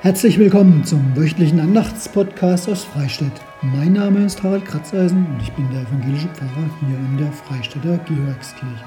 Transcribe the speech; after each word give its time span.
Herzlich 0.00 0.38
willkommen 0.38 0.84
zum 0.84 1.16
wöchentlichen 1.16 1.58
Andachtspodcast 1.58 2.68
aus 2.68 2.84
Freistadt. 2.84 3.32
Mein 3.62 3.94
Name 3.94 4.24
ist 4.24 4.40
Harald 4.44 4.64
Kratzeisen 4.64 5.26
und 5.26 5.42
ich 5.42 5.50
bin 5.54 5.68
der 5.72 5.82
evangelische 5.82 6.28
Pfarrer 6.28 6.70
hier 6.78 6.96
in 6.96 7.18
der 7.18 7.32
Freistädter 7.32 7.98
Georgskirche. 8.06 8.84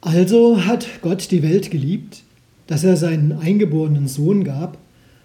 Also 0.00 0.64
hat 0.64 0.88
Gott 1.02 1.30
die 1.30 1.44
Welt 1.44 1.70
geliebt, 1.70 2.24
dass 2.66 2.82
er 2.82 2.96
seinen 2.96 3.30
eingeborenen 3.38 4.08
Sohn 4.08 4.42
gab, 4.42 4.78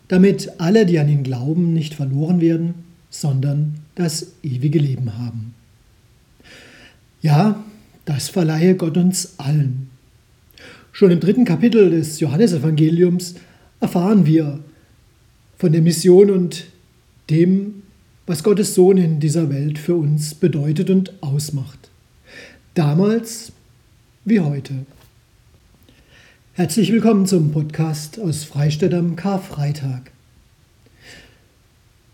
damit 0.09 0.51
alle, 0.59 0.85
die 0.85 0.99
an 0.99 1.09
ihn 1.09 1.23
glauben, 1.23 1.73
nicht 1.73 1.95
verloren 1.95 2.39
werden, 2.39 2.75
sondern 3.09 3.79
das 3.95 4.33
ewige 4.43 4.77
Leben 4.77 5.17
haben. 5.17 5.55
Ja, 7.23 7.63
das 8.05 8.29
verleihe 8.29 8.75
Gott 8.75 8.97
uns 8.97 9.39
allen. 9.39 9.90
Schon 10.93 11.11
im 11.11 11.21
dritten 11.21 11.45
Kapitel 11.45 11.89
des 11.89 12.19
Johannesevangeliums 12.19 13.35
erfahren 13.79 14.25
wir 14.25 14.59
von 15.57 15.71
der 15.71 15.81
Mission 15.81 16.29
und 16.29 16.65
dem, 17.29 17.83
was 18.27 18.43
Gottes 18.43 18.75
Sohn 18.75 18.97
in 18.97 19.21
dieser 19.21 19.49
Welt 19.49 19.79
für 19.79 19.95
uns 19.95 20.35
bedeutet 20.35 20.89
und 20.89 21.13
ausmacht. 21.21 21.89
Damals 22.73 23.53
wie 24.25 24.41
heute. 24.41 24.85
Herzlich 26.53 26.91
willkommen 26.91 27.25
zum 27.25 27.51
Podcast 27.53 28.19
aus 28.19 28.43
Freistadt 28.43 28.93
am 28.93 29.15
Karfreitag. 29.15 30.11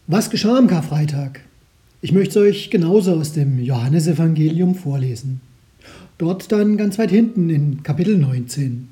Was 0.05 0.29
geschah 0.29 0.55
am 0.55 0.67
Karfreitag? 0.67 1.41
Ich 2.01 2.11
möchte 2.11 2.39
euch 2.41 2.69
genauso 2.69 3.15
aus 3.15 3.33
dem 3.33 3.57
Johannesevangelium 3.57 4.75
vorlesen. 4.75 5.41
Dort 6.17 6.51
dann 6.51 6.77
ganz 6.77 6.97
weit 6.97 7.11
hinten 7.11 7.49
in 7.49 7.83
Kapitel 7.83 8.17
19. 8.17 8.89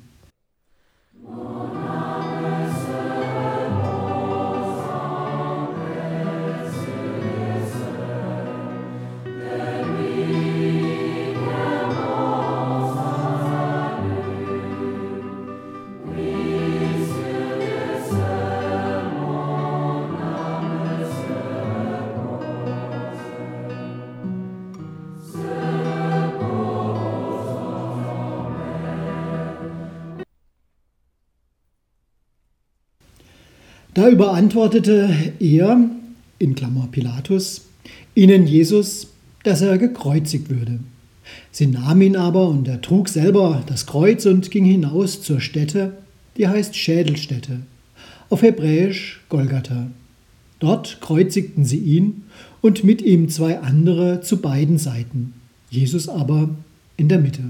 Da 33.96 34.10
überantwortete 34.10 35.08
er, 35.40 35.88
in 36.38 36.54
Klammer 36.54 36.86
Pilatus, 36.92 37.62
ihnen 38.14 38.46
Jesus, 38.46 39.08
dass 39.42 39.62
er 39.62 39.78
gekreuzigt 39.78 40.50
würde. 40.50 40.80
Sie 41.50 41.66
nahmen 41.66 42.02
ihn 42.02 42.16
aber 42.16 42.46
und 42.50 42.68
er 42.68 42.82
trug 42.82 43.08
selber 43.08 43.62
das 43.66 43.86
Kreuz 43.86 44.26
und 44.26 44.50
ging 44.50 44.66
hinaus 44.66 45.22
zur 45.22 45.40
Stätte, 45.40 45.96
die 46.36 46.46
heißt 46.46 46.76
Schädelstätte, 46.76 47.60
auf 48.28 48.42
Hebräisch 48.42 49.22
Golgatha. 49.30 49.86
Dort 50.58 51.00
kreuzigten 51.00 51.64
sie 51.64 51.78
ihn 51.78 52.24
und 52.60 52.84
mit 52.84 53.00
ihm 53.00 53.30
zwei 53.30 53.60
andere 53.60 54.20
zu 54.20 54.42
beiden 54.42 54.76
Seiten, 54.76 55.32
Jesus 55.70 56.06
aber 56.06 56.50
in 56.98 57.08
der 57.08 57.18
Mitte. 57.18 57.44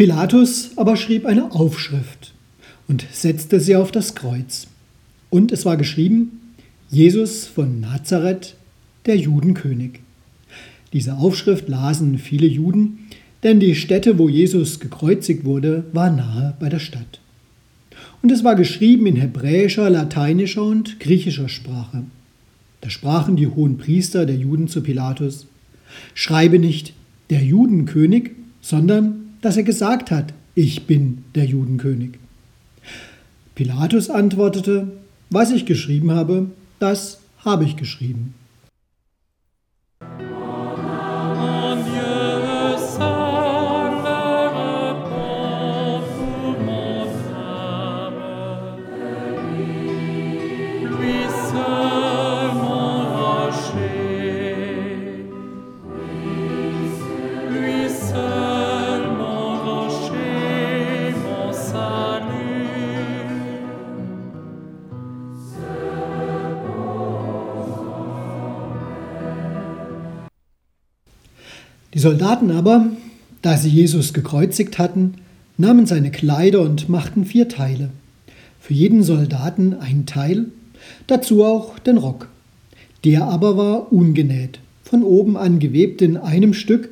Pilatus 0.00 0.70
aber 0.76 0.96
schrieb 0.96 1.26
eine 1.26 1.52
Aufschrift 1.52 2.32
und 2.88 3.04
setzte 3.12 3.60
sie 3.60 3.76
auf 3.76 3.92
das 3.92 4.14
Kreuz. 4.14 4.66
Und 5.28 5.52
es 5.52 5.66
war 5.66 5.76
geschrieben, 5.76 6.40
Jesus 6.88 7.44
von 7.44 7.80
Nazareth, 7.80 8.56
der 9.04 9.18
Judenkönig. 9.18 10.00
Diese 10.94 11.18
Aufschrift 11.18 11.68
lasen 11.68 12.16
viele 12.16 12.46
Juden, 12.46 13.10
denn 13.42 13.60
die 13.60 13.74
Stätte, 13.74 14.18
wo 14.18 14.30
Jesus 14.30 14.80
gekreuzigt 14.80 15.44
wurde, 15.44 15.84
war 15.92 16.10
nahe 16.10 16.56
bei 16.58 16.70
der 16.70 16.78
Stadt. 16.78 17.20
Und 18.22 18.32
es 18.32 18.42
war 18.42 18.54
geschrieben 18.54 19.04
in 19.04 19.16
hebräischer, 19.16 19.90
lateinischer 19.90 20.62
und 20.62 20.98
griechischer 20.98 21.50
Sprache. 21.50 22.04
Da 22.80 22.88
sprachen 22.88 23.36
die 23.36 23.48
hohen 23.48 23.76
Priester 23.76 24.24
der 24.24 24.36
Juden 24.36 24.66
zu 24.66 24.82
Pilatus, 24.82 25.46
schreibe 26.14 26.58
nicht 26.58 26.94
der 27.28 27.44
Judenkönig, 27.44 28.30
sondern 28.62 29.19
dass 29.40 29.56
er 29.56 29.62
gesagt 29.62 30.10
hat, 30.10 30.32
ich 30.54 30.86
bin 30.86 31.24
der 31.34 31.44
Judenkönig. 31.44 32.18
Pilatus 33.54 34.10
antwortete, 34.10 34.92
was 35.30 35.50
ich 35.52 35.66
geschrieben 35.66 36.10
habe, 36.10 36.50
das 36.78 37.20
habe 37.44 37.64
ich 37.64 37.76
geschrieben. 37.76 38.34
Die 71.92 71.98
Soldaten 71.98 72.52
aber, 72.52 72.86
da 73.42 73.56
sie 73.56 73.68
Jesus 73.68 74.12
gekreuzigt 74.12 74.78
hatten, 74.78 75.14
nahmen 75.56 75.86
seine 75.86 76.10
Kleider 76.10 76.60
und 76.60 76.88
machten 76.88 77.24
vier 77.24 77.48
Teile. 77.48 77.90
Für 78.60 78.74
jeden 78.74 79.02
Soldaten 79.02 79.74
ein 79.74 80.06
Teil, 80.06 80.46
dazu 81.06 81.44
auch 81.44 81.78
den 81.78 81.98
Rock. 81.98 82.28
Der 83.04 83.24
aber 83.24 83.56
war 83.56 83.92
ungenäht, 83.92 84.60
von 84.84 85.02
oben 85.02 85.36
an 85.36 85.58
gewebt 85.58 86.00
in 86.00 86.16
einem 86.16 86.54
Stück, 86.54 86.90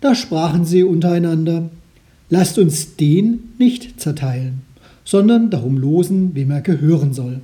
da 0.00 0.14
sprachen 0.14 0.64
sie 0.64 0.82
untereinander, 0.82 1.70
lasst 2.28 2.58
uns 2.58 2.96
den 2.96 3.52
nicht 3.58 4.00
zerteilen, 4.00 4.62
sondern 5.04 5.50
darum 5.50 5.76
losen, 5.76 6.34
wem 6.34 6.50
er 6.50 6.62
gehören 6.62 7.12
soll. 7.12 7.42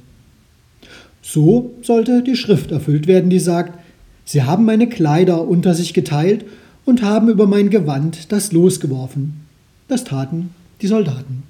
So 1.23 1.75
sollte 1.83 2.23
die 2.23 2.37
Schrift 2.37 2.73
erfüllt 2.73 3.07
werden, 3.07 3.31
die 3.31 3.39
sagt, 3.39 3.79
sie 4.25 4.43
haben 4.43 4.65
meine 4.65 4.89
Kleider 4.89 5.47
unter 5.47 5.75
sich 5.75 5.95
geteilt 5.95 6.45
und 6.89 7.03
haben 7.03 7.29
über 7.29 7.47
mein 7.47 7.69
Gewand 7.69 8.33
das 8.33 8.51
Los 8.51 8.81
geworfen. 8.81 9.45
Das 9.89 10.05
taten 10.05 10.55
die 10.81 10.87
Soldaten. 10.87 11.43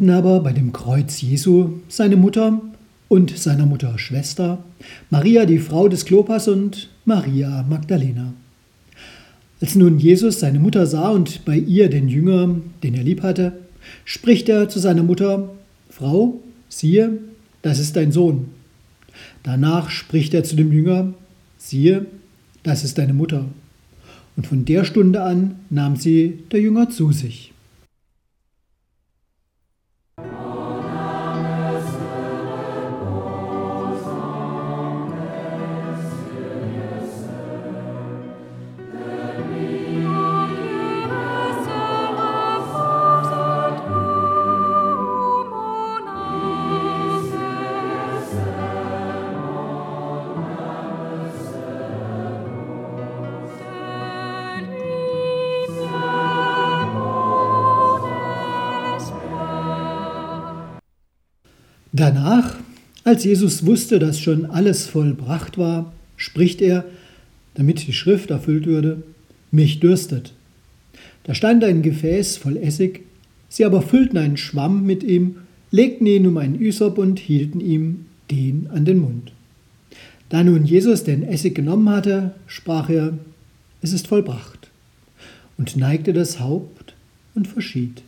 Es 0.00 0.06
standen 0.06 0.26
aber 0.26 0.40
bei 0.40 0.54
dem 0.54 0.72
Kreuz 0.72 1.20
Jesu 1.20 1.72
seine 1.88 2.16
Mutter 2.16 2.58
und 3.08 3.36
seiner 3.36 3.66
Mutter 3.66 3.98
Schwester, 3.98 4.64
Maria 5.10 5.44
die 5.44 5.58
Frau 5.58 5.88
des 5.88 6.06
Klopas 6.06 6.48
und 6.48 6.88
Maria 7.04 7.66
Magdalena. 7.68 8.32
Als 9.60 9.74
nun 9.74 9.98
Jesus 9.98 10.40
seine 10.40 10.58
Mutter 10.58 10.86
sah 10.86 11.10
und 11.10 11.44
bei 11.44 11.58
ihr 11.58 11.90
den 11.90 12.08
Jünger, 12.08 12.56
den 12.82 12.94
er 12.94 13.02
lieb 13.02 13.22
hatte, 13.22 13.52
spricht 14.06 14.48
er 14.48 14.70
zu 14.70 14.78
seiner 14.78 15.02
Mutter, 15.02 15.50
Frau, 15.90 16.40
siehe, 16.70 17.18
das 17.60 17.78
ist 17.78 17.94
dein 17.94 18.10
Sohn. 18.10 18.46
Danach 19.42 19.90
spricht 19.90 20.32
er 20.32 20.44
zu 20.44 20.56
dem 20.56 20.72
Jünger, 20.72 21.12
siehe, 21.58 22.06
das 22.62 22.84
ist 22.84 22.96
deine 22.96 23.12
Mutter. 23.12 23.44
Und 24.34 24.46
von 24.46 24.64
der 24.64 24.84
Stunde 24.86 25.20
an 25.20 25.56
nahm 25.68 25.96
sie 25.96 26.38
der 26.52 26.62
Jünger 26.62 26.88
zu 26.88 27.12
sich. 27.12 27.49
Danach, 62.00 62.56
als 63.04 63.24
Jesus 63.24 63.66
wusste, 63.66 63.98
dass 63.98 64.18
schon 64.18 64.46
alles 64.46 64.86
vollbracht 64.86 65.58
war, 65.58 65.92
spricht 66.16 66.62
er, 66.62 66.86
damit 67.52 67.86
die 67.86 67.92
Schrift 67.92 68.30
erfüllt 68.30 68.64
würde, 68.64 69.02
mich 69.50 69.80
dürstet. 69.80 70.32
Da 71.24 71.34
stand 71.34 71.62
ein 71.62 71.82
Gefäß 71.82 72.38
voll 72.38 72.56
Essig, 72.56 73.02
sie 73.50 73.66
aber 73.66 73.82
füllten 73.82 74.16
einen 74.16 74.38
Schwamm 74.38 74.86
mit 74.86 75.02
ihm, 75.02 75.36
legten 75.72 76.06
ihn 76.06 76.26
um 76.26 76.38
einen 76.38 76.58
Ysop 76.58 76.96
und 76.96 77.18
hielten 77.18 77.60
ihm 77.60 78.06
den 78.30 78.68
an 78.72 78.86
den 78.86 79.00
Mund. 79.00 79.32
Da 80.30 80.42
nun 80.42 80.64
Jesus 80.64 81.04
den 81.04 81.22
Essig 81.22 81.54
genommen 81.54 81.90
hatte, 81.90 82.34
sprach 82.46 82.88
er, 82.88 83.18
es 83.82 83.92
ist 83.92 84.06
vollbracht, 84.06 84.70
und 85.58 85.76
neigte 85.76 86.14
das 86.14 86.40
Haupt 86.40 86.94
und 87.34 87.46
verschied. 87.46 88.00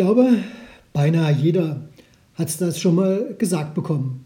Glaube, 0.00 0.42
beinahe 0.94 1.30
jeder 1.30 1.82
hat 2.32 2.58
das 2.62 2.80
schon 2.80 2.94
mal 2.94 3.34
gesagt 3.36 3.74
bekommen. 3.74 4.24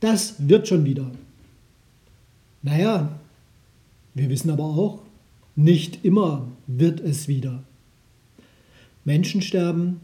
Das 0.00 0.34
wird 0.48 0.66
schon 0.66 0.84
wieder. 0.84 1.12
Naja, 2.60 3.20
wir 4.14 4.28
wissen 4.28 4.50
aber 4.50 4.64
auch, 4.64 4.98
nicht 5.54 6.04
immer 6.04 6.48
wird 6.66 6.98
es 6.98 7.28
wieder. 7.28 7.62
Menschen 9.04 9.42
sterben, 9.42 10.00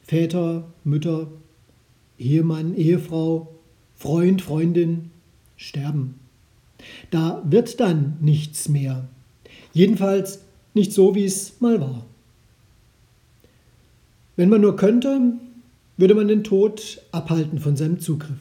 Väter, 0.00 0.64
Mütter, 0.82 1.26
Ehemann, 2.18 2.74
Ehefrau, 2.76 3.54
Freund, 3.96 4.40
Freundin 4.40 5.10
sterben. 5.58 6.14
Da 7.10 7.42
wird 7.44 7.78
dann 7.80 8.16
nichts 8.22 8.66
mehr. 8.70 9.06
Jedenfalls 9.74 10.40
nicht 10.72 10.94
so, 10.94 11.14
wie 11.14 11.26
es 11.26 11.60
mal 11.60 11.82
war. 11.82 12.06
Wenn 14.40 14.48
man 14.48 14.62
nur 14.62 14.74
könnte, 14.74 15.34
würde 15.98 16.14
man 16.14 16.26
den 16.26 16.42
Tod 16.44 17.02
abhalten 17.12 17.58
von 17.58 17.76
seinem 17.76 18.00
Zugriff. 18.00 18.38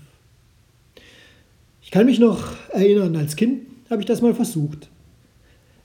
Ich 1.81 1.91
kann 1.91 2.05
mich 2.05 2.19
noch 2.19 2.53
erinnern, 2.69 3.17
als 3.17 3.35
Kind 3.35 3.63
habe 3.89 4.01
ich 4.01 4.05
das 4.05 4.21
mal 4.21 4.33
versucht. 4.33 4.87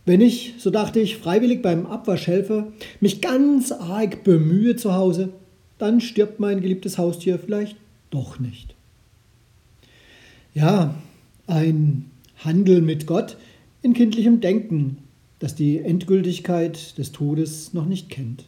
Wenn 0.04 0.20
ich, 0.20 0.54
so 0.58 0.70
dachte 0.70 1.00
ich, 1.00 1.16
freiwillig 1.16 1.62
beim 1.62 1.86
Abwasch 1.86 2.28
helfe, 2.28 2.72
mich 3.00 3.22
ganz 3.22 3.72
arg 3.72 4.22
bemühe 4.22 4.76
zu 4.76 4.94
Hause, 4.94 5.30
dann 5.78 6.00
stirbt 6.00 6.38
mein 6.38 6.60
geliebtes 6.60 6.96
Haustier 6.96 7.40
vielleicht 7.40 7.76
doch 8.10 8.38
nicht. 8.38 8.76
Ja, 10.54 10.94
ein 11.48 12.08
Handel 12.36 12.82
mit 12.82 13.08
Gott 13.08 13.36
in 13.82 13.94
kindlichem 13.94 14.40
Denken, 14.40 14.98
das 15.40 15.56
die 15.56 15.80
Endgültigkeit 15.80 16.96
des 16.98 17.10
Todes 17.10 17.74
noch 17.74 17.86
nicht 17.86 18.10
kennt. 18.10 18.44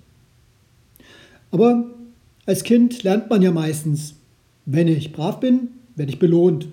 Aber 1.57 1.87
als 2.45 2.65
Kind 2.65 3.03
lernt 3.03 3.31
man 3.31 3.41
ja 3.41 3.51
meistens, 3.51 4.17
wenn 4.67 4.89
ich 4.89 5.15
brav 5.15 5.41
bin, 5.41 5.69
werde 5.95 6.13
ich 6.13 6.19
belohnt. 6.19 6.69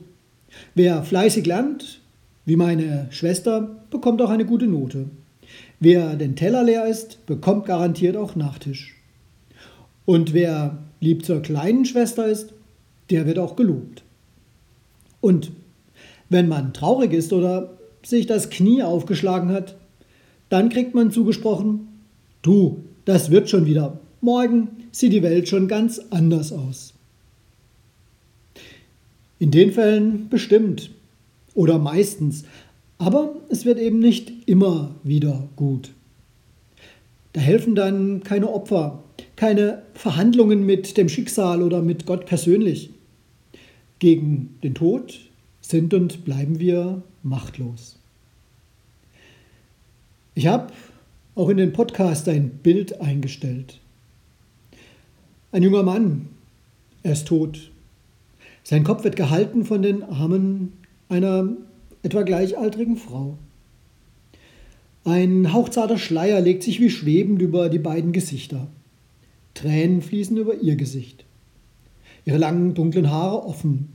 Wer 0.75 1.03
fleißig 1.03 1.45
lernt, 1.45 2.01
wie 2.43 2.57
meine 2.57 3.07
Schwester, 3.09 3.77
bekommt 3.89 4.21
auch 4.21 4.29
eine 4.29 4.45
gute 4.45 4.67
Note. 4.67 5.05
Wer 5.79 6.17
den 6.17 6.35
Teller 6.35 6.65
leer 6.65 6.85
ist, 6.85 7.25
bekommt 7.25 7.65
garantiert 7.65 8.17
auch 8.17 8.35
Nachtisch. 8.35 8.93
Und 10.03 10.33
wer 10.33 10.79
lieb 10.99 11.23
zur 11.23 11.41
kleinen 11.41 11.85
Schwester 11.85 12.27
ist, 12.27 12.51
der 13.09 13.25
wird 13.25 13.39
auch 13.39 13.55
gelobt. 13.55 14.03
Und 15.21 15.53
wenn 16.27 16.49
man 16.49 16.73
traurig 16.73 17.13
ist 17.13 17.31
oder 17.31 17.77
sich 18.03 18.27
das 18.27 18.49
Knie 18.49 18.83
aufgeschlagen 18.83 19.47
hat, 19.47 19.77
dann 20.49 20.67
kriegt 20.67 20.93
man 20.93 21.09
zugesprochen, 21.09 21.87
du, 22.41 22.83
das 23.05 23.31
wird 23.31 23.49
schon 23.49 23.65
wieder, 23.65 24.01
Morgen 24.23 24.69
sieht 24.93 25.11
die 25.11 25.21
Welt 25.21 25.49
schon 25.49 25.67
ganz 25.67 25.99
anders 26.09 26.53
aus. 26.53 26.93
In 29.37 29.51
den 29.51 29.73
Fällen 29.73 30.29
bestimmt 30.29 30.91
oder 31.53 31.77
meistens, 31.77 32.45
aber 32.99 33.35
es 33.49 33.65
wird 33.65 33.79
eben 33.79 33.99
nicht 33.99 34.31
immer 34.45 34.95
wieder 35.03 35.49
gut. 35.57 35.91
Da 37.33 37.41
helfen 37.41 37.75
dann 37.75 38.23
keine 38.23 38.49
Opfer, 38.49 39.03
keine 39.35 39.81
Verhandlungen 39.93 40.65
mit 40.65 40.95
dem 40.95 41.09
Schicksal 41.09 41.61
oder 41.61 41.81
mit 41.81 42.05
Gott 42.05 42.25
persönlich. 42.25 42.91
Gegen 43.99 44.57
den 44.63 44.73
Tod 44.73 45.19
sind 45.59 45.93
und 45.93 46.23
bleiben 46.23 46.61
wir 46.61 47.03
machtlos. 47.23 47.99
Ich 50.33 50.47
habe 50.47 50.71
auch 51.35 51.49
in 51.49 51.57
den 51.57 51.73
Podcast 51.73 52.29
ein 52.29 52.51
Bild 52.63 53.01
eingestellt. 53.01 53.81
Ein 55.53 55.61
junger 55.61 55.83
Mann, 55.83 56.29
er 57.03 57.11
ist 57.11 57.27
tot. 57.27 57.69
Sein 58.63 58.83
Kopf 58.83 59.03
wird 59.03 59.15
gehalten 59.15 59.65
von 59.65 59.83
den 59.83 60.01
Armen 60.01 60.73
einer 61.09 61.47
etwa 62.01 62.23
gleichaltrigen 62.23 62.97
Frau. 62.97 63.37
Ein 65.05 65.53
hauchzarter 65.53 65.99
Schleier 65.99 66.41
legt 66.41 66.63
sich 66.63 66.79
wie 66.79 66.89
schwebend 66.89 67.39
über 67.39 67.69
die 67.69 67.77
beiden 67.77 68.13
Gesichter. 68.13 68.67
Tränen 69.53 70.01
fließen 70.01 70.35
über 70.37 70.55
ihr 70.55 70.75
Gesicht. 70.75 71.23
Ihre 72.25 72.39
langen, 72.39 72.73
dunklen 72.73 73.11
Haare 73.11 73.45
offen. 73.45 73.89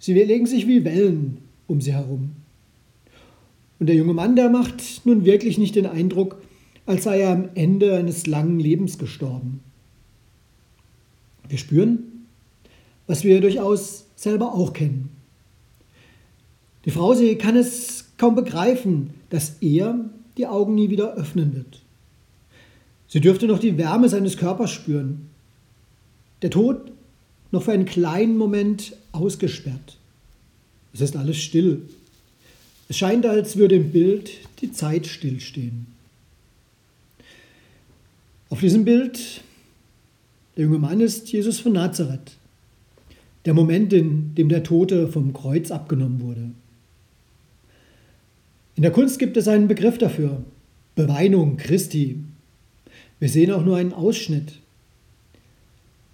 Sie 0.00 0.12
legen 0.12 0.46
sich 0.46 0.66
wie 0.66 0.84
Wellen 0.84 1.38
um 1.68 1.80
sie 1.80 1.92
herum. 1.92 2.30
Und 3.78 3.86
der 3.86 3.94
junge 3.94 4.14
Mann, 4.14 4.34
der 4.34 4.50
macht 4.50 5.02
nun 5.04 5.24
wirklich 5.24 5.56
nicht 5.56 5.76
den 5.76 5.86
Eindruck, 5.86 6.42
als 6.84 7.04
sei 7.04 7.20
er 7.20 7.30
am 7.30 7.50
Ende 7.54 7.96
eines 7.96 8.26
langen 8.26 8.58
Lebens 8.58 8.98
gestorben. 8.98 9.60
Wir 11.48 11.58
spüren, 11.58 12.26
was 13.06 13.24
wir 13.24 13.40
durchaus 13.40 14.04
selber 14.16 14.54
auch 14.54 14.72
kennen. 14.72 15.10
Die 16.84 16.90
Frau, 16.90 17.14
sie 17.14 17.36
kann 17.36 17.56
es 17.56 18.06
kaum 18.16 18.34
begreifen, 18.34 19.10
dass 19.30 19.56
er 19.60 19.98
die 20.36 20.46
Augen 20.46 20.74
nie 20.74 20.90
wieder 20.90 21.14
öffnen 21.14 21.54
wird. 21.54 21.82
Sie 23.08 23.20
dürfte 23.20 23.46
noch 23.46 23.58
die 23.58 23.78
Wärme 23.78 24.08
seines 24.08 24.36
Körpers 24.36 24.70
spüren. 24.70 25.28
Der 26.42 26.50
Tod 26.50 26.92
noch 27.50 27.62
für 27.62 27.72
einen 27.72 27.86
kleinen 27.86 28.36
Moment 28.36 28.94
ausgesperrt. 29.12 29.96
Es 30.92 31.00
ist 31.00 31.16
alles 31.16 31.38
still. 31.38 31.82
Es 32.88 32.96
scheint, 32.96 33.26
als 33.26 33.56
würde 33.56 33.76
im 33.76 33.92
Bild 33.92 34.30
die 34.60 34.72
Zeit 34.72 35.06
stillstehen. 35.06 35.86
Auf 38.50 38.60
diesem 38.60 38.84
Bild, 38.84 39.42
der 40.58 40.64
junge 40.64 40.80
Mann 40.80 41.00
ist 41.00 41.30
Jesus 41.30 41.60
von 41.60 41.74
Nazareth. 41.74 42.36
Der 43.44 43.54
Moment, 43.54 43.92
in 43.92 44.34
dem 44.34 44.48
der 44.48 44.64
Tote 44.64 45.06
vom 45.06 45.32
Kreuz 45.32 45.70
abgenommen 45.70 46.20
wurde. 46.20 46.50
In 48.74 48.82
der 48.82 48.90
Kunst 48.90 49.20
gibt 49.20 49.36
es 49.36 49.46
einen 49.46 49.68
Begriff 49.68 49.98
dafür. 49.98 50.42
Beweinung 50.96 51.58
Christi. 51.58 52.24
Wir 53.20 53.28
sehen 53.28 53.52
auch 53.52 53.64
nur 53.64 53.76
einen 53.76 53.92
Ausschnitt. 53.92 54.54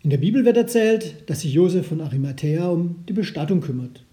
In 0.02 0.10
der 0.10 0.18
Bibel 0.18 0.44
wird 0.44 0.58
erzählt, 0.58 1.22
dass 1.24 1.40
sich 1.40 1.54
Josef 1.54 1.86
von 1.86 2.02
Arimathea 2.02 2.68
um 2.68 2.96
die 3.08 3.14
Bestattung 3.14 3.62
kümmert. 3.62 4.04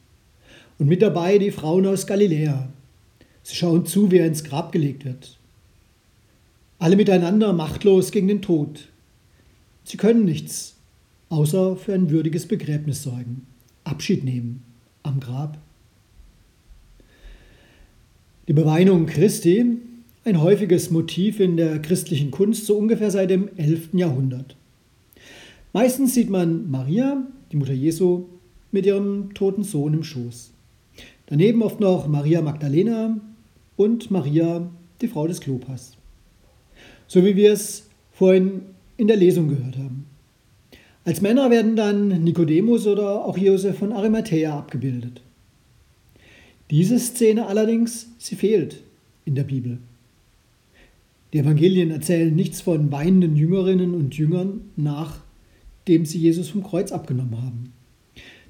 Und 0.80 0.88
mit 0.88 1.02
dabei 1.02 1.40
die 1.40 1.52
Frauen 1.52 1.86
aus 1.86 2.08
Galiläa. 2.08 2.70
Sie 3.44 3.56
schauen 3.56 3.86
zu, 3.86 4.12
wie 4.12 4.20
er 4.20 4.28
ins 4.28 4.46
Grab 4.46 4.72
gelegt 4.72 5.04
wird. 5.04 5.38
Alle 6.80 6.96
miteinander 6.96 7.52
machtlos 7.52 8.12
gegen 8.12 8.30
den 8.30 8.42
Tod. 8.42 8.91
Sie 9.84 9.98
können 9.98 10.26
nichts, 10.26 10.76
außer 11.30 11.76
für 11.76 11.94
ein 11.94 12.10
würdiges 12.10 12.48
Begräbnis 12.48 13.04
sorgen, 13.04 13.46
Abschied 13.84 14.24
nehmen 14.24 14.64
am 15.04 15.20
Grab. 15.20 15.58
Die 18.48 18.54
Beweinung 18.54 19.06
Christi, 19.06 19.78
ein 20.24 20.42
häufiges 20.42 20.92
Motiv 20.92 21.40
in 21.40 21.58
der 21.58 21.80
christlichen 21.80 22.32
Kunst, 22.32 22.66
so 22.66 22.78
ungefähr 22.78 23.10
seit 23.10 23.30
dem 23.30 23.50
11. 23.58 23.90
Jahrhundert. 23.94 24.56
Meistens 25.74 26.14
sieht 26.14 26.30
man 26.30 26.70
Maria, 26.70 27.26
die 27.52 27.58
Mutter 27.58 27.74
Jesu, 27.74 28.26
mit 28.72 28.86
ihrem 28.86 29.34
toten 29.34 29.64
Sohn 29.64 29.94
im 29.94 30.04
Schoß. 30.04 30.52
Daneben 31.28 31.62
oft 31.64 31.80
noch 31.80 32.08
Maria 32.08 32.42
Magdalena 32.42 33.18
und 33.78 34.12
Maria, 34.12 34.70
die 35.02 35.08
Frau 35.08 35.28
des 35.28 35.40
Klopas. 35.40 35.96
So 37.08 37.24
wie 37.24 37.36
wir 37.36 37.54
es 37.54 37.88
vorhin 38.12 38.64
in 38.98 39.08
der 39.08 39.18
Lesung 39.18 39.48
gehört 39.48 39.78
haben. 39.78 40.06
Als 41.04 41.22
Männer 41.22 41.50
werden 41.50 41.76
dann 41.76 42.24
Nikodemus 42.24 42.86
oder 42.86 43.26
auch 43.26 43.38
Josef 43.38 43.78
von 43.80 43.92
Arimathea 43.92 44.58
abgebildet. 44.58 45.22
Diese 46.70 47.00
Szene 47.00 47.48
allerdings, 47.48 48.10
sie 48.18 48.36
fehlt 48.36 48.84
in 49.26 49.36
der 49.36 49.44
Bibel. 49.44 49.80
Die 51.34 51.40
Evangelien 51.40 51.92
erzählen 51.92 52.34
nichts 52.36 52.62
von 52.62 52.92
weinenden 52.92 53.36
Jüngerinnen 53.36 53.96
und 53.96 54.16
Jüngern 54.16 54.62
nach 54.76 55.22
dem 55.88 56.06
sie 56.06 56.20
Jesus 56.20 56.50
vom 56.50 56.64
Kreuz 56.64 56.92
abgenommen 56.92 57.42
haben. 57.42 57.74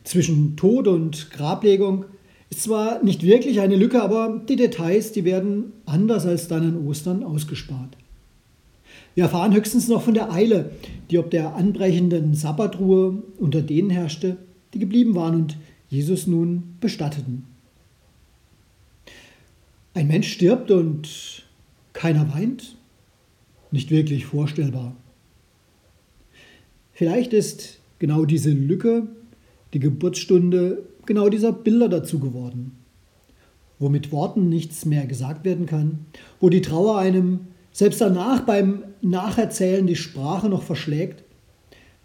Zwischen 0.03 0.57
Tod 0.57 0.88
und 0.88 1.31
Grablegung 1.31 2.05
ist 2.50 2.63
zwar 2.63 3.03
nicht 3.03 3.24
wirklich 3.24 3.62
eine 3.62 3.75
Lücke, 3.75 4.01
aber 4.01 4.41
die 4.50 4.55
Details, 4.55 5.12
die 5.12 5.24
werden 5.24 5.71
anders 5.86 6.25
als 6.25 6.48
dann 6.48 6.63
an 6.63 6.88
Ostern 6.88 7.24
ausgespart. 7.24 7.98
Wir 9.13 9.25
erfahren 9.25 9.53
höchstens 9.53 9.87
noch 9.87 10.03
von 10.03 10.13
der 10.13 10.31
Eile, 10.31 10.71
die 11.09 11.17
ob 11.17 11.29
der 11.31 11.55
anbrechenden 11.55 12.33
Sabbatruhe 12.33 13.21
unter 13.37 13.61
denen 13.61 13.89
herrschte, 13.89 14.37
die 14.73 14.79
geblieben 14.79 15.15
waren 15.15 15.35
und 15.35 15.57
Jesus 15.89 16.27
nun 16.27 16.75
bestatteten. 16.79 17.45
Ein 19.93 20.07
Mensch 20.07 20.31
stirbt 20.31 20.71
und 20.71 21.43
keiner 21.91 22.33
weint? 22.33 22.77
Nicht 23.71 23.91
wirklich 23.91 24.25
vorstellbar. 24.25 24.95
Vielleicht 26.93 27.33
ist 27.33 27.79
genau 27.99 28.23
diese 28.25 28.51
Lücke, 28.51 29.07
die 29.73 29.79
Geburtsstunde, 29.79 30.83
genau 31.05 31.27
dieser 31.27 31.51
Bilder 31.51 31.89
dazu 31.89 32.19
geworden, 32.19 32.71
wo 33.79 33.89
mit 33.89 34.13
Worten 34.13 34.47
nichts 34.47 34.85
mehr 34.85 35.05
gesagt 35.05 35.43
werden 35.43 35.65
kann, 35.65 36.05
wo 36.39 36.49
die 36.49 36.61
Trauer 36.61 36.97
einem 36.97 37.47
selbst 37.71 38.01
danach 38.01 38.41
beim 38.41 38.83
Nacherzählen 39.01 39.87
die 39.87 39.95
Sprache 39.95 40.49
noch 40.49 40.63
verschlägt. 40.63 41.23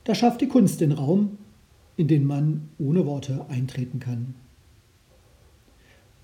Da 0.05 0.15
schafft 0.15 0.41
die 0.41 0.49
Kunst 0.49 0.81
den 0.81 0.93
Raum, 0.93 1.39
in 1.97 2.09
den 2.09 2.25
man 2.25 2.69
ohne 2.79 3.07
Worte 3.07 3.47
eintreten 3.49 3.99
kann. 3.99 4.35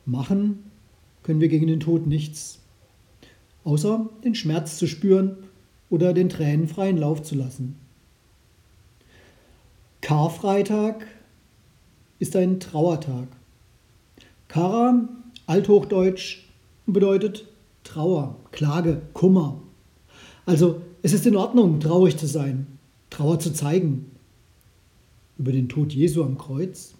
Machen 0.04 0.70
können 1.22 1.40
wir 1.40 1.48
gegen 1.48 1.66
den 1.66 1.80
Tod 1.80 2.06
nichts, 2.06 2.60
außer 3.64 4.08
den 4.24 4.34
Schmerz 4.34 4.78
zu 4.78 4.86
spüren 4.86 5.36
oder 5.90 6.12
den 6.12 6.28
Tränen 6.28 6.68
freien 6.68 6.96
Lauf 6.96 7.22
zu 7.22 7.34
lassen. 7.34 7.76
Karfreitag 10.00 11.06
ist 12.18 12.34
ein 12.34 12.60
Trauertag. 12.60 13.28
Kara, 14.48 15.08
althochdeutsch, 15.46 16.44
bedeutet 16.86 17.46
Trauer, 17.84 18.36
Klage, 18.50 19.02
Kummer. 19.12 19.60
Also 20.46 20.80
es 21.02 21.12
ist 21.12 21.26
in 21.26 21.36
Ordnung, 21.36 21.80
traurig 21.80 22.16
zu 22.16 22.26
sein, 22.26 22.66
Trauer 23.10 23.38
zu 23.38 23.52
zeigen. 23.52 24.06
Über 25.38 25.52
den 25.52 25.68
Tod 25.68 25.92
Jesu 25.92 26.22
am 26.22 26.38
Kreuz, 26.38 26.94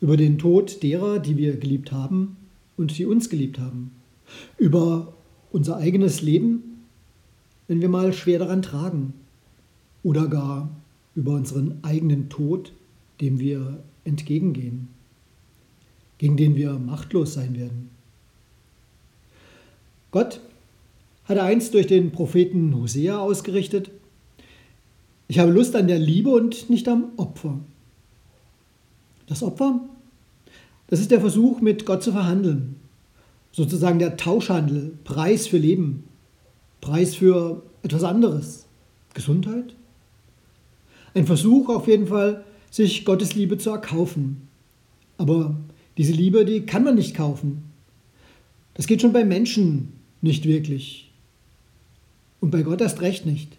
über 0.00 0.16
den 0.16 0.38
Tod 0.38 0.82
derer, 0.82 1.18
die 1.18 1.36
wir 1.36 1.56
geliebt 1.56 1.92
haben 1.92 2.36
und 2.76 2.96
die 2.96 3.06
uns 3.06 3.30
geliebt 3.30 3.58
haben, 3.58 3.92
über 4.58 5.12
unser 5.52 5.76
eigenes 5.76 6.22
Leben, 6.22 6.82
wenn 7.68 7.80
wir 7.80 7.88
mal 7.88 8.12
schwer 8.12 8.38
daran 8.38 8.62
tragen 8.62 9.14
oder 10.02 10.28
gar 10.28 10.70
über 11.14 11.32
unseren 11.32 11.78
eigenen 11.82 12.28
Tod, 12.28 12.72
dem 13.20 13.40
wir 13.40 13.82
entgegengehen, 14.04 14.88
gegen 16.18 16.36
den 16.36 16.56
wir 16.56 16.78
machtlos 16.78 17.34
sein 17.34 17.56
werden. 17.56 17.95
Gott 20.16 20.40
hatte 21.26 21.42
einst 21.42 21.74
durch 21.74 21.88
den 21.88 22.10
Propheten 22.10 22.74
Hosea 22.74 23.18
ausgerichtet, 23.18 23.90
ich 25.28 25.38
habe 25.38 25.52
Lust 25.52 25.76
an 25.76 25.88
der 25.88 25.98
Liebe 25.98 26.30
und 26.30 26.70
nicht 26.70 26.88
am 26.88 27.08
Opfer. 27.18 27.58
Das 29.26 29.42
Opfer, 29.42 29.78
das 30.86 31.00
ist 31.00 31.10
der 31.10 31.20
Versuch, 31.20 31.60
mit 31.60 31.84
Gott 31.84 32.02
zu 32.02 32.12
verhandeln. 32.12 32.76
Sozusagen 33.52 33.98
der 33.98 34.16
Tauschhandel, 34.16 34.96
Preis 35.04 35.48
für 35.48 35.58
Leben, 35.58 36.04
Preis 36.80 37.14
für 37.14 37.62
etwas 37.82 38.02
anderes. 38.02 38.64
Gesundheit, 39.12 39.74
ein 41.12 41.26
Versuch 41.26 41.68
auf 41.68 41.88
jeden 41.88 42.06
Fall, 42.06 42.42
sich 42.70 43.04
Gottes 43.04 43.34
Liebe 43.34 43.58
zu 43.58 43.68
erkaufen. 43.68 44.48
Aber 45.18 45.56
diese 45.98 46.14
Liebe, 46.14 46.46
die 46.46 46.62
kann 46.62 46.84
man 46.84 46.94
nicht 46.94 47.14
kaufen. 47.14 47.64
Das 48.72 48.86
geht 48.86 49.02
schon 49.02 49.12
bei 49.12 49.22
Menschen 49.26 49.92
nicht 50.20 50.46
wirklich. 50.46 51.10
Und 52.40 52.50
bei 52.50 52.62
Gott 52.62 52.80
erst 52.80 53.00
recht 53.00 53.26
nicht. 53.26 53.56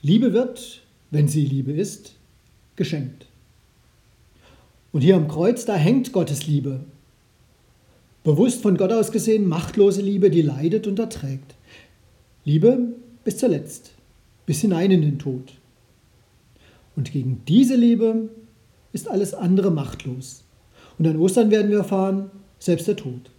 Liebe 0.00 0.32
wird, 0.32 0.82
wenn 1.10 1.28
sie 1.28 1.44
Liebe 1.44 1.72
ist, 1.72 2.14
geschenkt. 2.76 3.26
Und 4.92 5.00
hier 5.00 5.16
am 5.16 5.28
Kreuz, 5.28 5.64
da 5.64 5.74
hängt 5.74 6.12
Gottes 6.12 6.46
Liebe. 6.46 6.80
Bewusst 8.24 8.62
von 8.62 8.76
Gott 8.76 8.92
aus 8.92 9.10
gesehen, 9.10 9.48
machtlose 9.48 10.02
Liebe, 10.02 10.30
die 10.30 10.42
leidet 10.42 10.86
und 10.86 10.98
erträgt. 10.98 11.54
Liebe 12.44 12.94
bis 13.24 13.38
zuletzt, 13.38 13.92
bis 14.46 14.60
hinein 14.60 14.90
in 14.90 15.02
den 15.02 15.18
Tod. 15.18 15.54
Und 16.94 17.10
gegen 17.10 17.42
diese 17.48 17.74
Liebe 17.74 18.28
ist 18.92 19.08
alles 19.08 19.34
andere 19.34 19.70
machtlos. 19.70 20.44
Und 20.98 21.06
an 21.06 21.16
Ostern 21.16 21.50
werden 21.50 21.70
wir 21.70 21.78
erfahren, 21.78 22.30
selbst 22.58 22.86
der 22.86 22.96
Tod. 22.96 23.31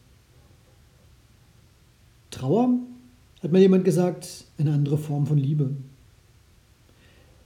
Trauer, 2.34 2.80
hat 3.42 3.52
mal 3.52 3.62
jemand 3.62 3.86
gesagt, 3.86 4.46
eine 4.58 4.74
andere 4.74 4.98
Form 4.98 5.28
von 5.28 5.38
Liebe. 5.38 5.72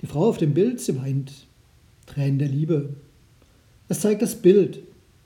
Die 0.02 0.08
Frau 0.08 0.28
auf 0.28 0.38
dem 0.38 0.54
Bild, 0.54 0.80
sie 0.80 1.00
weint. 1.00 1.32
Tränen 2.06 2.40
der 2.40 2.48
Liebe. 2.48 2.94
Das 3.88 4.02
zeigt 4.02 4.22
das 4.22 4.36
Bild. 4.36 4.80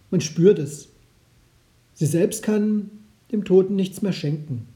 Man 0.10 0.22
spürt 0.22 0.60
es. 0.60 0.90
Sie 1.94 2.06
selbst 2.06 2.42
kann 2.42 2.90
dem 3.32 3.46
Toten 3.46 3.76
nichts 3.76 4.02
mehr 4.02 4.14
schenken. 4.14 4.68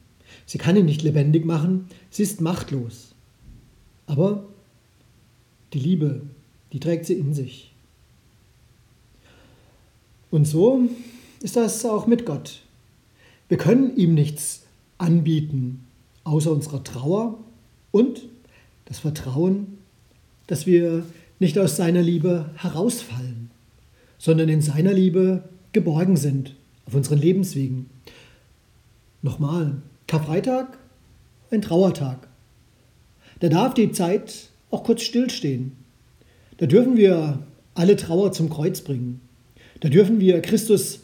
Sie 0.44 0.58
kann 0.58 0.76
ihn 0.76 0.84
nicht 0.84 1.02
lebendig 1.02 1.44
machen. 1.44 1.88
Sie 2.10 2.22
ist 2.22 2.40
machtlos. 2.40 3.14
Aber 4.06 4.44
die 5.72 5.78
Liebe, 5.78 6.22
die 6.72 6.80
trägt 6.80 7.06
sie 7.06 7.14
in 7.14 7.34
sich. 7.34 7.72
Und 10.30 10.44
so 10.46 10.88
ist 11.40 11.56
das 11.56 11.84
auch 11.84 12.06
mit 12.06 12.26
Gott. 12.26 12.60
Wir 13.48 13.58
können 13.58 13.96
ihm 13.96 14.14
nichts 14.14 14.65
anbieten, 14.98 15.84
außer 16.24 16.50
unserer 16.50 16.82
Trauer 16.84 17.38
und 17.90 18.22
das 18.86 18.98
Vertrauen, 18.98 19.78
dass 20.46 20.66
wir 20.66 21.04
nicht 21.38 21.58
aus 21.58 21.76
seiner 21.76 22.02
Liebe 22.02 22.50
herausfallen, 22.56 23.50
sondern 24.18 24.48
in 24.48 24.62
seiner 24.62 24.92
Liebe 24.92 25.44
geborgen 25.72 26.16
sind 26.16 26.54
auf 26.86 26.94
unseren 26.94 27.18
Lebenswegen. 27.18 27.86
Nochmal, 29.22 29.82
Karfreitag, 30.06 30.78
ein 31.50 31.62
Trauertag. 31.62 32.28
Da 33.40 33.48
darf 33.48 33.74
die 33.74 33.92
Zeit 33.92 34.50
auch 34.70 34.84
kurz 34.84 35.02
stillstehen. 35.02 35.72
Da 36.58 36.66
dürfen 36.66 36.96
wir 36.96 37.40
alle 37.74 37.96
Trauer 37.96 38.32
zum 38.32 38.48
Kreuz 38.48 38.80
bringen. 38.80 39.20
Da 39.80 39.88
dürfen 39.88 40.20
wir 40.20 40.40
Christus 40.40 41.00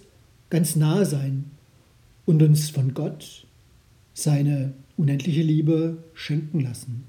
ganz 0.49 0.77
nahe 0.77 1.05
sein 1.05 1.51
und 2.25 2.43
uns 2.43 2.71
von 2.71 2.95
Gott 2.95 3.47
seine 4.14 4.75
unendliche 4.97 5.42
Liebe 5.42 6.04
schenken 6.14 6.61
lassen, 6.61 7.04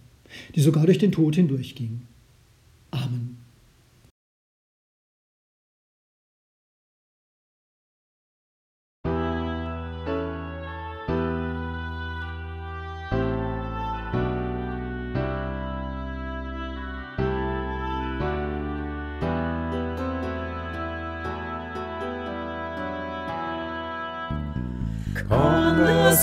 die 0.56 0.62
sogar 0.62 0.86
durch 0.86 0.98
den 0.98 1.12
Tod 1.12 1.36
hindurchging. 1.36 2.02
Amen. 2.92 3.43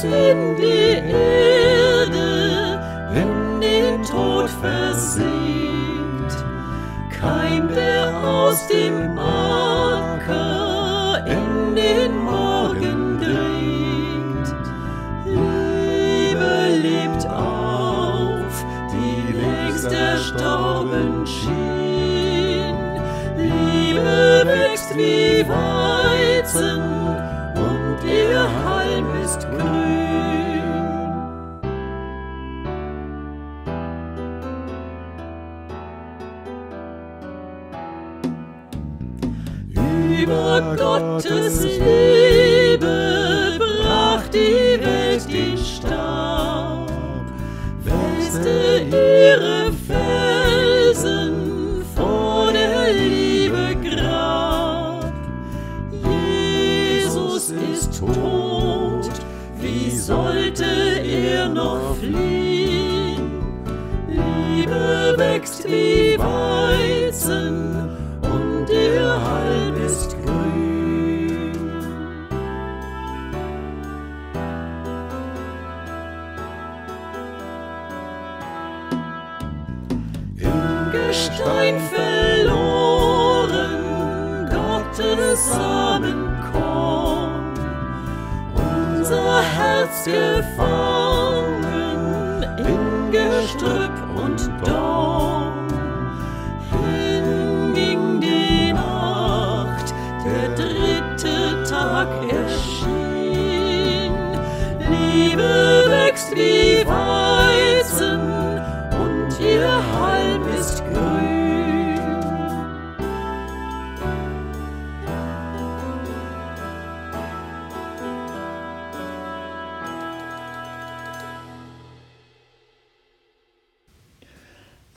In 0.03 0.57
die 0.57 1.13
Erde, 1.13 2.81
in 3.15 3.61
den 3.61 4.03
Tod 4.03 4.49
versinkt, 4.49 5.29
keimt 7.11 7.77
er 7.77 8.25
aus 8.25 8.67
dem 8.69 9.19
Acker 9.19 11.23
in 11.27 11.75
den 11.75 12.17
Morgen 12.25 13.21
dringt. 13.21 14.55
Liebe 15.27 16.69
lebt 16.81 17.29
auf, 17.29 18.65
die 18.91 19.33
längst 19.37 19.93
erstorben 19.93 21.27
schien. 21.27 22.75
Liebe 23.37 24.45
wächst 24.47 24.97
wie 24.97 25.47
Weizen 25.47 25.70
Über 40.31 40.77
Gottes 40.77 41.65
Liebe 41.65 43.59
brach 43.59 44.23
die 44.29 44.79
Welt 44.81 45.27
den 45.29 45.59
Stab, 45.59 46.89
wälzte 47.83 48.85
ihre 48.87 49.73
Felsen 49.89 51.83
vor 51.97 52.53
der 52.53 52.93
Liebe 52.93 53.75
Grab. 53.83 55.13
Jesus 55.91 57.51
ist 57.51 57.99
tot, 57.99 59.11
wie 59.61 59.91
sollte 59.91 60.65
er 60.65 61.49
noch 61.49 61.97
fliehen? 61.97 63.43
Liebe 64.09 65.15
wächst 65.17 65.65
wie 65.67 66.17
Weizen 66.17 66.90
Im 81.11 81.17
Gestein 81.17 81.77
verloren, 81.91 83.49
Gottes 84.49 85.51
Samenkorn, 85.51 87.53
unser 88.55 89.43
Herz 89.43 90.05
gefangen 90.05 90.90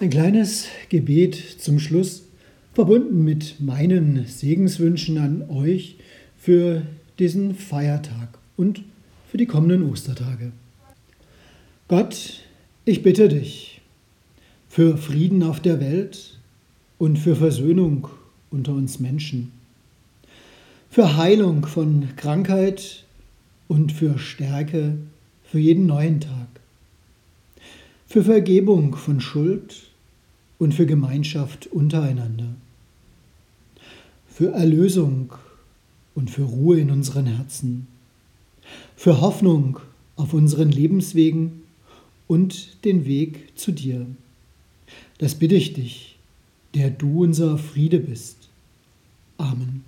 Ein 0.03 0.09
kleines 0.09 0.65
Gebet 0.89 1.35
zum 1.59 1.79
Schluss, 1.79 2.23
verbunden 2.73 3.23
mit 3.23 3.61
meinen 3.61 4.25
Segenswünschen 4.27 5.17
an 5.17 5.49
euch 5.49 5.95
für 6.37 6.81
diesen 7.19 7.55
Feiertag 7.55 8.37
und 8.57 8.83
für 9.31 9.37
die 9.37 9.45
kommenden 9.45 9.89
Ostertage. 9.89 10.51
Gott, 11.87 12.41
ich 12.83 13.01
bitte 13.01 13.29
dich 13.29 13.79
für 14.67 14.97
Frieden 14.97 15.41
auf 15.41 15.61
der 15.61 15.79
Welt 15.79 16.37
und 16.97 17.17
für 17.17 17.37
Versöhnung 17.37 18.09
unter 18.51 18.73
uns 18.73 18.99
Menschen, 18.99 19.53
für 20.89 21.15
Heilung 21.15 21.65
von 21.65 22.09
Krankheit 22.17 23.05
und 23.69 23.93
für 23.93 24.19
Stärke 24.19 24.97
für 25.45 25.59
jeden 25.59 25.85
neuen 25.85 26.19
Tag, 26.19 26.49
für 28.05 28.25
Vergebung 28.25 28.97
von 28.97 29.21
Schuld 29.21 29.92
und 30.59 30.73
für 30.73 30.85
Gemeinschaft 30.85 31.67
untereinander, 31.67 32.55
für 34.27 34.51
Erlösung 34.51 35.33
und 36.15 36.29
für 36.29 36.43
Ruhe 36.43 36.79
in 36.79 36.91
unseren 36.91 37.25
Herzen, 37.25 37.87
für 38.95 39.21
Hoffnung 39.21 39.79
auf 40.15 40.33
unseren 40.33 40.69
Lebenswegen 40.69 41.63
und 42.27 42.83
den 42.85 43.05
Weg 43.05 43.57
zu 43.57 43.71
dir. 43.71 44.05
Das 45.17 45.35
bitte 45.35 45.55
ich 45.55 45.73
dich, 45.73 46.17
der 46.73 46.89
du 46.89 47.23
unser 47.23 47.57
Friede 47.57 47.99
bist. 47.99 48.49
Amen. 49.37 49.83